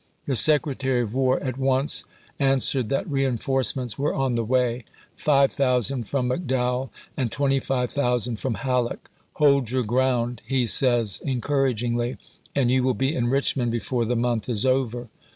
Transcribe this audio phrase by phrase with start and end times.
[0.25, 2.03] The Secretary of War at once
[2.39, 4.83] answered that reenforcements were on the way,
[5.15, 12.17] 5000 from McDowell and 25,000 from Halleck." Hold your ground," he says encouragingly,"
[12.55, 15.09] and you will be in Richmond before the month is over."